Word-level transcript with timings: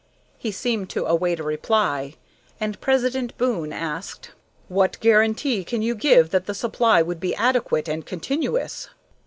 He 0.39 0.51
seemed 0.51 0.89
to 0.89 1.05
await 1.05 1.39
a 1.39 1.43
reply, 1.43 2.15
and 2.59 2.81
President 2.81 3.37
Boon 3.37 3.71
asked: 3.71 4.31
"What 4.67 4.99
guarantee 4.99 5.63
can 5.63 5.83
you 5.83 5.93
give 5.93 6.31
that 6.31 6.47
the 6.47 6.55
supply 6.55 7.03
would 7.03 7.19
be 7.19 7.35
adequate 7.35 7.87
and 7.87 8.03
continuous?" 8.03 8.89